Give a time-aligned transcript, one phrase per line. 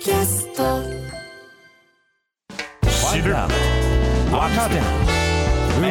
[0.00, 0.82] キャスト。
[2.88, 3.50] 知る若
[4.70, 4.76] 手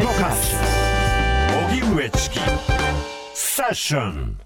[0.01, 0.55] 動かす。
[1.69, 2.39] 荻上チキ。
[3.35, 4.39] セッション。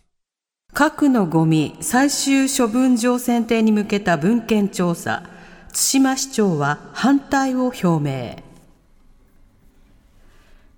[0.74, 5.24] 核のゴミ最終処分場選定に向けた文献調査。
[5.72, 8.44] 対馬市長は反対を表明。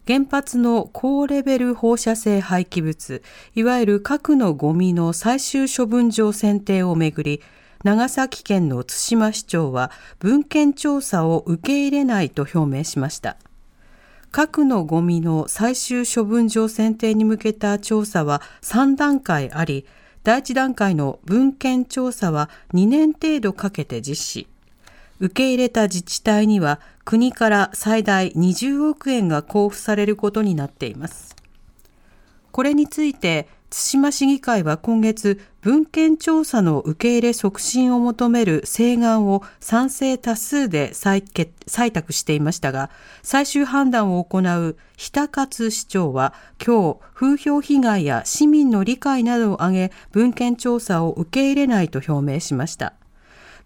[0.06, 3.24] 原発の高レベル放射性廃棄物
[3.56, 7.42] いわゆる核のゴミの最終処分場選定をめぐり
[7.86, 13.38] 長崎県の対馬市長は文献調査を受け入れないと表明しました。
[14.32, 19.86] 核のゴミの最終処分場選定に向けた調査は3段階あり
[20.24, 24.48] 第1段階の文献調査は2年程度かけて実施。
[25.20, 31.36] 受け入れた自治体には国から最大20億円が交付されることになっています。
[32.52, 42.90] これについて対馬市議会は今月文献調査の受け入れ促進を求める請願を賛成多数で採択していましたが
[43.24, 52.94] 最終判断を行う日田勝市長は今日風評被害や市民の理解などを挙げ文献調査を受け入れないと表明しました。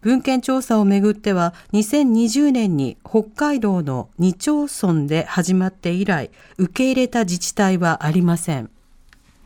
[0.01, 8.69] 文献調査をめぐっては2020年に北海道の2町村で始まって以来受け入れた自治体はありません。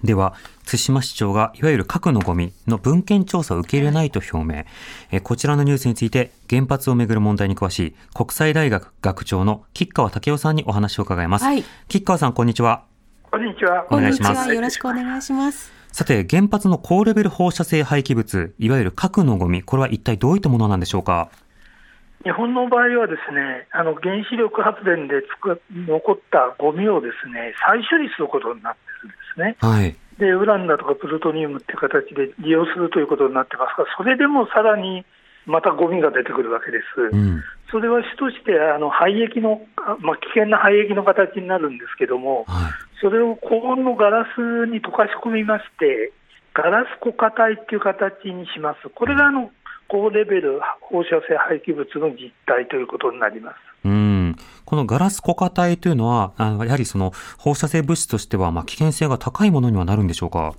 [0.04, 0.34] では、
[0.66, 4.66] 対馬市長がいわゆる核のゴミの文献調査を受け入れないと表明。
[5.12, 11.46] えこちらのニュースについて原発をめぐる問題に詳しい国際大学学長の吉川武夫さんにお話を伺います。
[11.46, 12.84] はい、吉川さん、こんにちは。
[13.32, 13.86] こんにちは。
[13.90, 14.54] お願いします。
[14.54, 15.72] よろしくお願いします。
[15.94, 21.30] さて、原発の高レベル放射性廃棄物、いわゆる核のゴミ、これは一体どういったものなんでしょうか？
[22.24, 25.16] 日本の場合はですね、あの原子力発電で
[25.72, 28.76] 残ったゴミをですね再処理することになっ
[29.08, 29.56] ですね。
[29.60, 29.96] はい。
[30.20, 35.06] でウランだとかプルトニウムっていう形で利用するということになってますが、それでもさらに
[35.46, 37.16] またゴミが出てくるわけです。
[37.16, 39.62] うん、それは主としてあの廃液の、
[40.00, 42.72] まあ、危険な廃液の形になるんですけども、はい、
[43.02, 46.14] それを高温のガラスに溶かし込みまして、
[46.54, 48.90] ガラス固化体っていう形にします。
[48.90, 49.52] これがあの
[49.88, 53.56] 高レベル放射性廃棄物の実態ということになります。
[53.86, 54.13] うん
[54.74, 60.56] このガラス固化体というのは、あのやはりその放射性物質としては、まあ、危険性が高いものにはなるんでしょうか？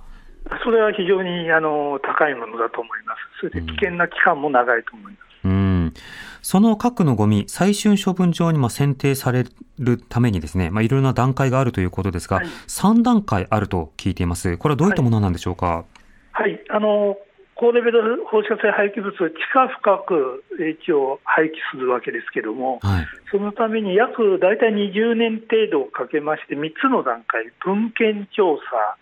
[0.63, 3.49] それは非常にあの高いものだと思います。
[3.49, 5.21] それで危険な期間も長いと思います。
[5.43, 5.93] うん、
[6.41, 9.47] その核のゴミ、最終処分場にも選定され
[9.79, 14.57] るためにですね、まあ、いろいろな段階があるということですが、はい、3段階あると聞いています。
[14.57, 15.83] これはどういったものなんでしょうか？
[16.31, 17.17] はい、はい、あの
[17.55, 28.97] 高レベル放射性廃棄物を地下深く一応廃棄するわけですけれども、はい、そのために約大体20年程度かけまして3つの段階、文献調査、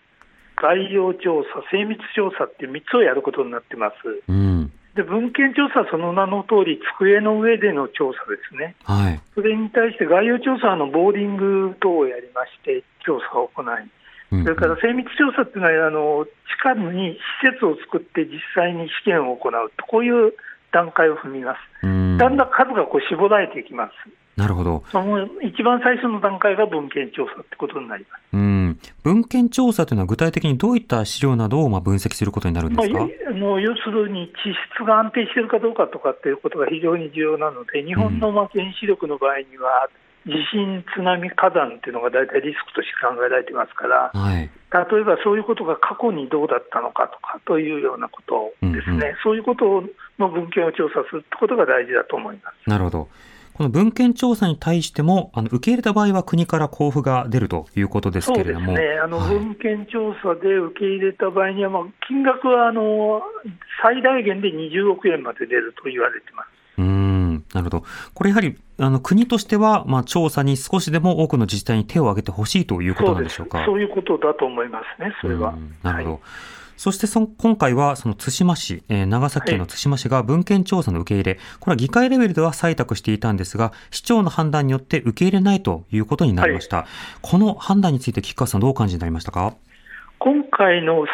[0.62, 3.96] 概要調査、精密調査っていう3つをやることになってます。
[4.28, 13.66] うん、で文献調査はその名の通り、机の上での調査ですね、はい、それに対して概要調査はのボーディング等をやりまして、調査を行い、
[14.42, 16.30] それから精密調査っていうのはあの、地
[16.62, 20.34] 下に施設を作って実際に試験を行うと、こういう
[20.72, 21.58] 段階を踏みます。
[21.82, 23.92] だんだん数がこう絞られていきます。
[24.36, 24.82] なるほど。
[25.42, 28.20] 一番最初の段階が文献調査ってことになります。
[28.32, 39.88] うん文献調査というのは具体的にどういった資料などをまあ分析することになるんですか、まあ、の要するに地質が安定しているかどうかとかっていうことが非常に重要なので、日本のまあ原子力の場合には、
[40.26, 49.84] 地震、津波、火山っていうのが大体リスクとして考えられてますから、はい、例えばそういうことが過去にどうだったのかとかというようなことですね、うんうん、そういうこと
[50.18, 52.68] の文献を調査するってことが大事だと思います。
[52.68, 53.08] なるほど。
[53.54, 63.22] この文献調査に対しても、あの受け入れた場合は国から交付が出るということですけれども、そうですね、あの、はい、文献調査で受け入れた場合には、まあ、金額はあの
[63.80, 66.53] 最大限で20億円まで出ると言われてます。
[67.54, 67.84] うんなるほど。
[68.14, 73.64] これやはりあの国としては、まあ、調査に少しでも多くの自治体に手を挙げてほしいということなんでしょうか？
[73.64, 75.54] そういうことだと思いますね、それは。
[75.82, 76.20] なるほど、はい
[76.76, 86.78] そしてそ今回はその対馬市、えー、長崎県の対馬市が文献調査の受け入れ、これは議会レベルでは採択していたんですが、市長の判断によって受け入れないということになりました。
[86.78, 86.86] はい、
[87.22, 89.54] この判断について、吉川さん、どうお感じになりましたか？
[90.18, 91.06] 今回の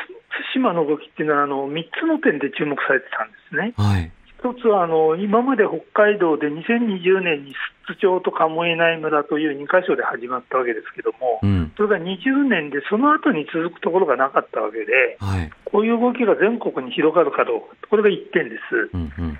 [0.54, 3.75] 対馬の動きっていうのは、あの3つの点で注目されてたんですね。
[3.76, 4.10] はい
[4.40, 18.88] 一つはあの今まで北海道で2020年に寿都町と鴨江内村という2か所で始まったわけですけども、うん、それが20年でその後に続くところがなかったわけで、はい、こういう動きが全国に広がるかどうか、これが1点です。
[18.94, 19.38] うんうん、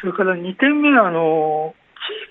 [0.00, 1.74] それから2点目はあの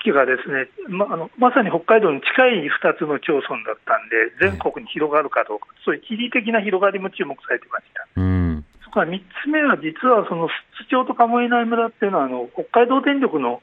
[0.04, 8.04] 地域がですね、まあのまさに北海道に近い2つの町村だったんで、全国に広がるかどうか、はい、そういう地理的な広がりも注目されてました。
[8.19, 13.62] うんそれから3つ目は、実はその寿都町と鴨居内村っていうのはあの、北海道電力の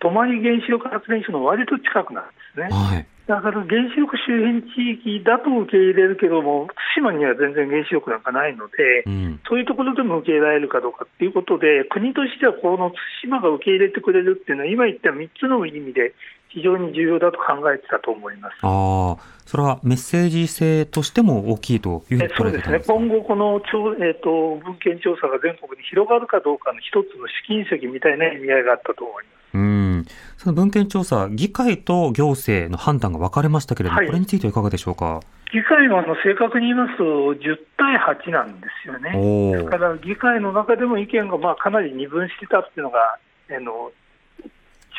[0.00, 2.68] 泊原子力発電所の割と近くなんですね。
[2.70, 6.66] はいだから原子力周辺地域だと受け入れるけども、
[6.98, 16.10] 対馬には全然原子力なんかないので、うん、そういうところでも受け入れられるかどうかということで、国としてはこの対馬が受け入れてくれるっていうのは、今言った3つの意味で
[16.50, 19.16] 非常に重要だと考えてたと思いますあ
[19.46, 23.60] それはメッセージ性としても大きいというふうにそうですね、今後、この、
[23.98, 29.40] えーと、文献調査が全国に広がるかどうかの一つの試金石みたいな意味合いがあったと思います。
[29.52, 30.06] うん
[30.36, 35.20] その文献調査、議会と行政の判断が分かれましたけれども、はい、これについてはいかがでしょうか？
[35.52, 37.04] 議会はあの正確に言いますと、
[37.34, 37.38] 10
[37.76, 39.10] 対8なんですよね。
[39.10, 43.18] ですから、議会の中でも意見がまあかなり二分してたっていうのが、
[43.50, 43.90] あの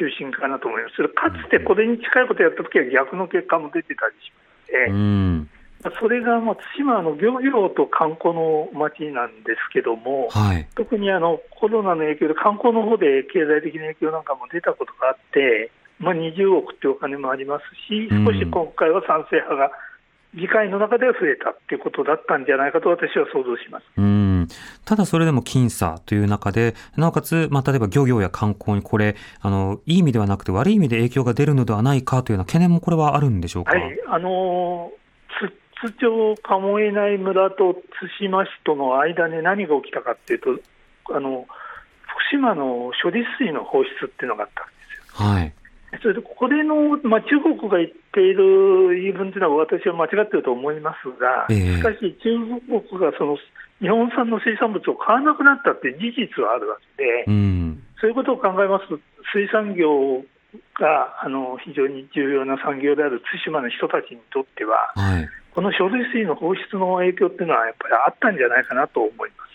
[0.02, 0.98] 中心かなと思います。
[1.14, 5.50] かつてこれに近いことをやったときは逆の結果も出てたりしまして、うん
[6.00, 19.72] それが、まあ、対馬の漁業と観光の街なんですけども、はい、特にあのコロナの影響で観光の方で経済的な影響なんかも出たことがあって、まあ、20億っていうお金もありますし、少し今回は賛成派が
[20.34, 23.86] 議会の中では増えたっていうことだったんじゃないかと私は想像します。
[24.92, 33.72] うんただそれでも僅差という中で、なおかつ、まあ、例えば漁業や観光にこれあの、いい意味ではなくて悪い意味で影響が出るのではないかというような懸念もこれはあるんでしょうか？
[33.72, 34.92] はい、あの
[35.80, 37.74] 津町鴨江内村と
[38.20, 40.50] 対馬市との間に何が起きたかっていうと、
[41.16, 41.46] あの
[42.30, 44.74] 福島の処理水の放出っていうのがあったんで
[45.16, 45.26] すよ。
[45.32, 45.54] はい
[46.00, 52.40] それでこれの、まあ、中国が言っている言い分というのは私は間違っていると思いますが、えー、しかし中
[52.88, 53.38] 国がその
[53.82, 59.00] 日本産の水産物を買わなくなったっていう事実はあるわけで、うん、そういうことを考えますと、
[59.34, 60.24] 水産業
[60.80, 65.30] があの非常に重要な産業である対馬の人たちにとっては、はい。
[65.54, 69.48] この処理水の放出の影響っていうのは、やっぱりあったんじゃないかなと思います。
[69.48, 69.51] うん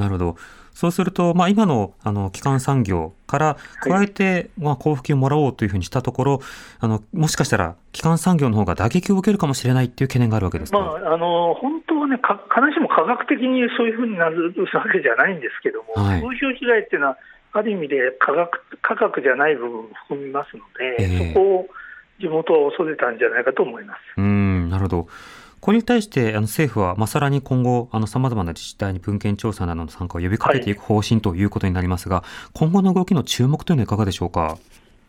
[0.00, 0.36] なるほど。
[0.72, 6.40] そうすると、まあ、今のあの基幹産業から加えて、まあ、交付金をもらおうというふうにしたところ、
[6.78, 17.18] あのもしかしたら基幹産業の方が打撃を受けるかもしれないっていう懸念があるわけですか、まあ、あの本当はね、か必ずしも科学的にそういうふうになるわけじゃないんですけども、はい、風評被害っていうのは、
[17.52, 18.50] ある意味で科学
[18.80, 21.66] 科学じゃない部分も含みますので、えー、そこを
[22.20, 23.98] 地元は恐れたんじゃないかと思います。
[24.18, 25.08] うんなるほど
[25.60, 34.58] これに対してあの政府は、まあ、さらに今後、さまざまな自治体に文献調査などの参加を呼びかけていく方針ということになりますが、はい、今後の動きの注目というのはいかがでしょうか？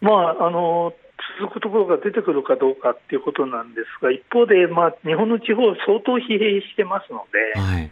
[0.01, 0.94] まあ、あの
[1.39, 7.92] 続くところが出てくるかどうかということなんですが、一方で、まあ、日本の地方、相当疲弊してますので、はい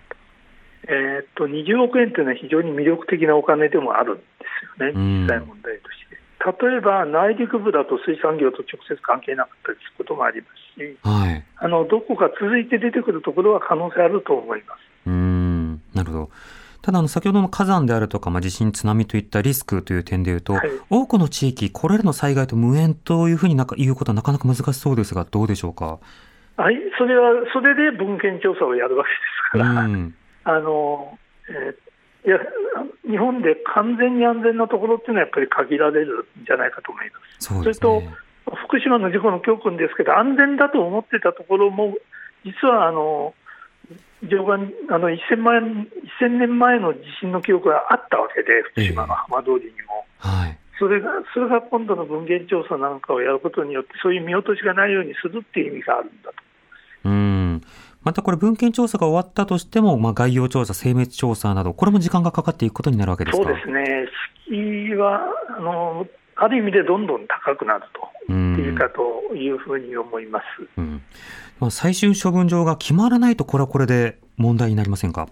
[0.84, 4.24] えー、っと20億円というのは非常に魅力的なお金でもあるんで
[4.78, 6.20] すよね、実際問題として。
[6.40, 14.80] 例えば内陸部だと水産業と直接関係なかったりすることもありますし、はい、あのどこか続いて出てくるところは可能性あると思います。
[15.08, 15.82] うん。
[15.94, 16.30] なるほど。
[16.82, 26.00] ただあの先ほどの火山であるとか、まあ、地震、津波といったリスクという点でいうと、はい、多くの地域、これらの災害と無縁というふうになか言うことはなかなか難しそうですが、どうでしょうか？
[26.58, 29.16] はい、それはそれで文献調査をやるわけで
[29.66, 31.18] すから、うん、あの
[31.50, 31.76] えー
[32.26, 32.38] いや
[33.10, 37.48] 日本で完全に安全なところっていうのはやっぱり限られるんじゃないかと思います。
[37.48, 38.04] そ、ね、れと
[38.56, 41.96] 福島の事故の教訓ですけど、安全だと思ってたところも、
[42.44, 43.34] 実はあの
[44.24, 45.88] 上岸あの 1000, 万
[46.22, 50.06] 1000年前の地震の記憶があったわけで、福島の浜通りにも。
[50.24, 50.58] えー、はい。
[50.80, 56.36] それがそれが今度の文献調査なんかをやることによって、そういう見落としがないようにするっていう意味があるんだと。
[57.06, 57.62] うん。
[58.02, 63.44] またこれ文献調査が終わったとしても、まあ、概要調査、精密調査など、これも時間がかかっていくことになるわけですか？
[63.44, 64.08] そうですね、
[64.48, 64.56] 敷
[64.94, 65.22] 居は
[65.58, 66.08] あの
[66.38, 67.99] ある意味でどんどん高くなると
[68.30, 70.46] いいかというふうに思います、
[70.78, 71.02] うん。
[71.60, 75.28] まあ、最終処分場が決まらないと、これはこれで問題になりませんか？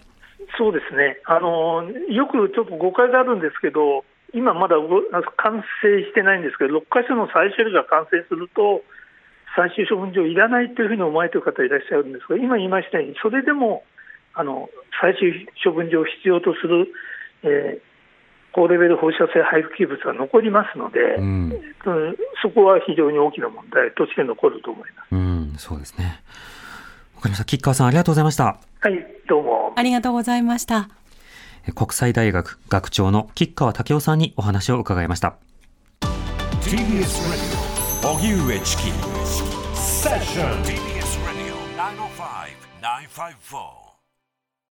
[0.58, 1.20] そうですね。
[1.24, 4.76] あの、よくちょっと誤解があるんですけど、今まだ
[5.36, 8.82] 完成してないんですけど、6か所の再処理が完成すると、
[9.56, 13.84] 最終処分場いらないというふうに思われている方いらっしゃるんですが、今言いましたように、それでも
[14.34, 14.68] あの
[15.00, 16.92] 最終処分場を必要とする、
[17.42, 17.87] えー、
[18.58, 21.52] 高レベル放射性廃棄物は残りますので、うん、
[22.42, 25.14] そこは非常に大きな問題として残ると思います。
[25.14, 26.20] うん、そうですね。
[27.14, 27.44] わかりました。
[27.44, 28.44] 吉川さん、ありがとうございました。
[28.44, 29.72] はい、どうも。
[29.76, 30.88] ありがとうございました。
[31.76, 35.36] 国際大学学長の吉川武雄さんにお話を伺いました。
[36.62, 37.28] TBS